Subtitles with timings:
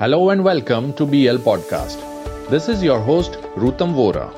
[0.00, 1.98] Hello and welcome to BL Podcast.
[2.48, 4.32] This is your host, Rutam Vora.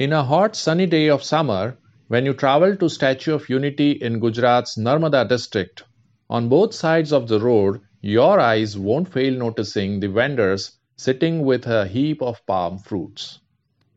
[0.00, 4.18] In a hot sunny day of summer, when you travel to Statue of Unity in
[4.18, 5.84] Gujarat's Narmada district,
[6.28, 11.68] on both sides of the road, your eyes won't fail noticing the vendors sitting with
[11.68, 13.38] a heap of palm fruits.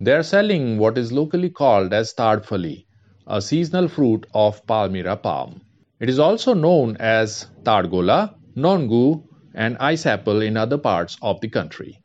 [0.00, 2.86] They are selling what is locally called as tadfali,
[3.28, 5.60] a seasonal fruit of Palmyra palm.
[6.00, 9.24] It is also known as tadgola, nongu,
[9.54, 12.00] and ice apple in other parts of the country.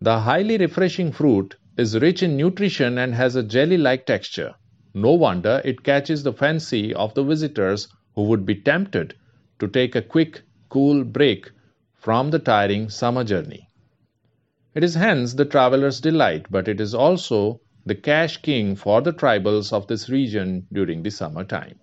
[0.00, 4.54] The highly refreshing fruit is rich in nutrition and has a jelly like texture.
[4.94, 9.14] No wonder it catches the fancy of the visitors who would be tempted
[9.58, 11.50] to take a quick, cool break
[11.94, 13.68] from the tiring summer journey.
[14.74, 19.12] It is hence the traveler's delight, but it is also the cash king for the
[19.12, 21.78] tribals of this region during the summer time.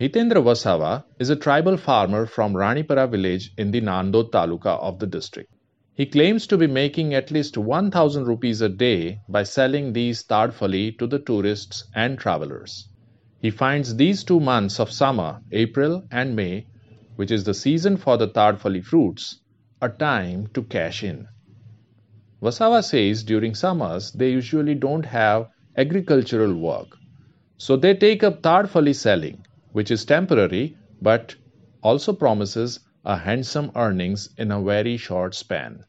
[0.00, 5.06] Hitendra Vasava is a tribal farmer from Ranipara village in the Nandod taluka of the
[5.06, 5.54] district.
[5.94, 10.98] He claims to be making at least 1000 rupees a day by selling these tadfali
[10.98, 12.88] to the tourists and travelers.
[13.40, 16.66] He finds these two months of summer, April and May,
[17.14, 19.42] which is the season for the tadfali fruits,
[19.80, 21.28] a time to cash in.
[22.42, 26.96] Vasava says during summers they usually don't have agricultural work,
[27.58, 31.34] so they take up tadfali selling, which is temporary but
[31.82, 35.84] also promises a handsome earnings in a very short span.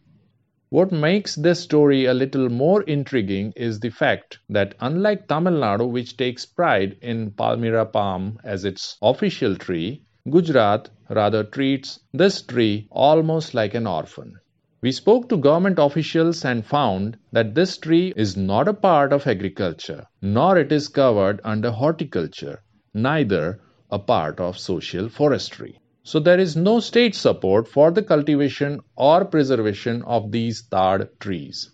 [0.69, 5.87] What makes this story a little more intriguing is the fact that unlike Tamil Nadu,
[5.87, 12.87] which takes pride in Palmyra palm as its official tree, Gujarat rather treats this tree
[12.89, 14.33] almost like an orphan.
[14.81, 19.27] We spoke to government officials and found that this tree is not a part of
[19.27, 22.63] agriculture, nor it is covered under horticulture,
[22.93, 23.59] neither
[23.91, 25.79] a part of social forestry.
[26.03, 31.71] So there is no state support for the cultivation or preservation of these tad trees.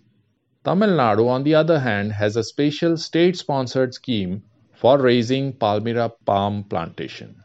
[0.63, 6.11] Tamil Nadu, on the other hand, has a special state sponsored scheme for raising Palmyra
[6.25, 7.35] palm plantation.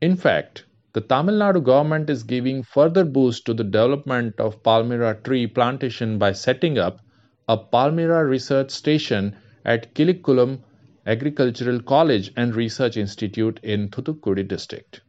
[0.00, 5.14] In fact, the Tamil Nadu government is giving further boost to the development of Palmyra
[5.22, 7.00] tree plantation by setting up
[7.48, 10.60] a Palmyra research station at Kilikkulam
[11.06, 15.02] Agricultural College and Research Institute in Thoothukudi district.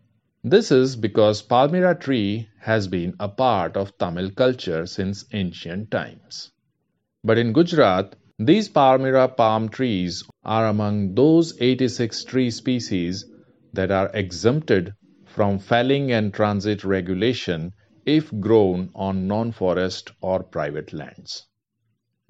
[0.43, 6.51] This is because Palmyra tree has been a part of Tamil culture since ancient times.
[7.23, 13.25] But in Gujarat, these Palmyra palm trees are among those 86 tree species
[13.73, 14.93] that are exempted
[15.25, 17.73] from felling and transit regulation
[18.05, 21.46] if grown on non-forest or private lands.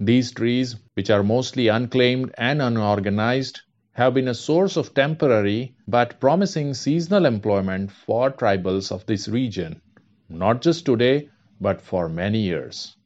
[0.00, 3.60] These trees, which are mostly unclaimed and unorganized,
[3.92, 9.80] have been a source of temporary but promising seasonal employment for tribals of this region,
[10.28, 11.28] not just today,
[11.60, 12.96] but for many years.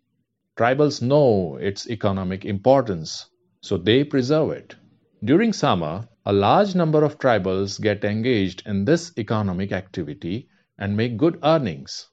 [0.59, 3.27] Tribals know its economic importance,
[3.63, 4.77] so they preserve it.
[5.25, 10.47] During summer, a large number of tribals get engaged in this economic activity
[10.79, 12.11] and make good earnings.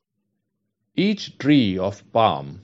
[0.95, 2.61] Each tree of palm,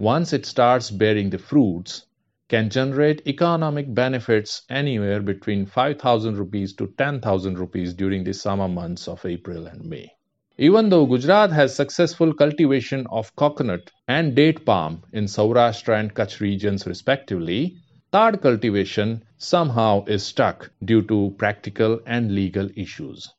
[0.00, 2.06] once it starts bearing the fruits,
[2.48, 9.06] can generate economic benefits anywhere between 5000 rupees to 10000 rupees during the summer months
[9.06, 10.10] of April and May.
[10.56, 16.40] Even though Gujarat has successful cultivation of coconut and date palm in Saurashtra and Kutch
[16.40, 17.76] regions respectively,
[18.10, 23.30] tad cultivation somehow is stuck due to practical and legal issues.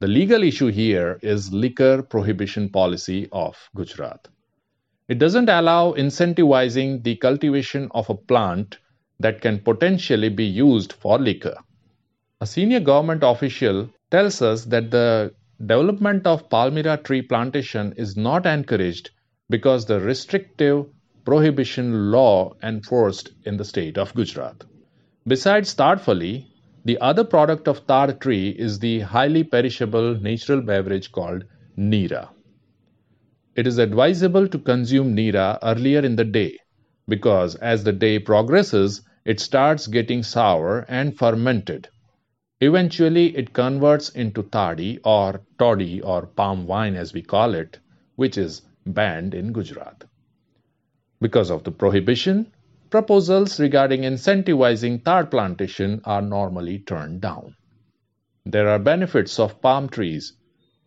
[0.00, 4.26] The legal issue here is liquor prohibition policy of Gujarat.
[5.10, 8.78] It doesn't allow incentivizing the cultivation of a plant
[9.18, 11.56] that can potentially be used for liquor.
[12.40, 18.46] A senior government official tells us that the development of Palmyra tree plantation is not
[18.46, 19.10] encouraged
[19.48, 20.86] because the restrictive
[21.24, 24.62] prohibition law enforced in the state of Gujarat.
[25.26, 26.46] Besides tadfali,
[26.84, 31.42] the other product of tad tree is the highly perishable natural beverage called
[31.76, 32.28] neera.
[33.56, 36.58] It is advisable to consume nira earlier in the day
[37.08, 41.88] because as the day progresses, it starts getting sour and fermented.
[42.60, 47.80] Eventually, it converts into toddy or toddy or palm wine as we call it,
[48.14, 50.04] which is banned in Gujarat.
[51.20, 52.52] Because of the prohibition,
[52.90, 57.56] proposals regarding incentivizing tad plantation are normally turned down.
[58.46, 60.34] There are benefits of palm trees,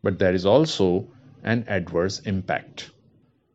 [0.01, 1.09] but there is also
[1.43, 2.91] and adverse impact.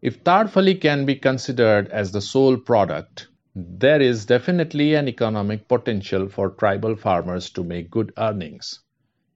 [0.00, 6.28] If tadfali can be considered as the sole product, there is definitely an economic potential
[6.28, 8.80] for tribal farmers to make good earnings.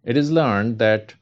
[0.05, 1.15] It is learned that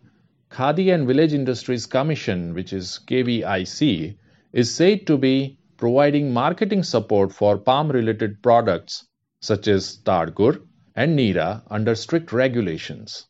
[0.50, 4.16] Khadi and Village Industries Commission, which is KVIC,
[4.52, 9.06] is said to be providing marketing support for palm related products
[9.40, 10.60] such as Tadgur
[10.94, 13.26] and Nira under strict regulations.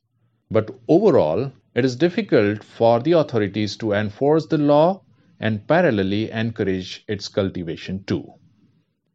[0.51, 5.03] But overall, it is difficult for the authorities to enforce the law
[5.39, 8.27] and parallelly encourage its cultivation too.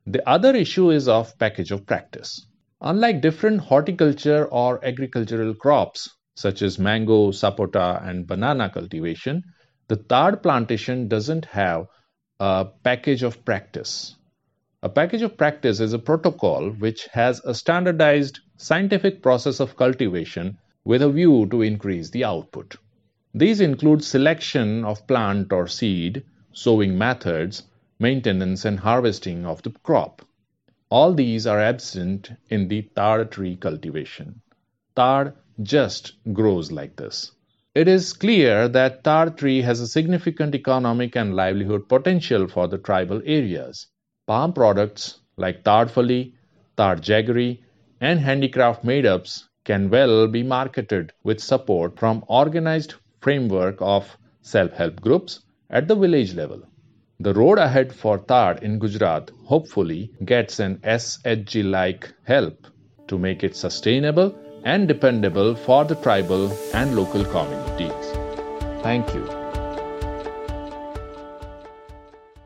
[0.08, 2.48] The other issue is of package of practice.
[2.82, 9.44] Unlike different horticulture or agricultural crops such as mango, sapota, and banana cultivation,
[9.88, 11.88] the tad plantation doesn't have
[12.40, 14.16] a package of practice.
[14.84, 20.58] A package of practice is a protocol which has a standardized scientific process of cultivation
[20.86, 22.78] with a view to increase the output.
[23.34, 26.24] These include selection of plant or seed,
[26.54, 27.64] sowing methods,
[28.00, 30.22] maintenance and harvesting of the crop.
[30.90, 34.42] All these are absent in the tar tree cultivation.
[34.96, 35.34] Tar
[35.64, 37.32] just grows like this.
[37.74, 42.78] It is clear that tar tree has a significant economic and livelihood potential for the
[42.78, 43.88] tribal areas.
[44.28, 46.34] Palm products like tadfali,
[46.78, 47.60] tad jaggery,
[48.00, 55.42] and handicraft made-ups can well be marketed with support from organized framework of self-help groups
[55.70, 56.62] at the village level.
[57.20, 62.68] The road ahead for tad in Gujarat hopefully gets an SHG-like help
[63.08, 68.12] to make it sustainable and dependable for the tribal and local communities.
[68.82, 69.45] Thank you.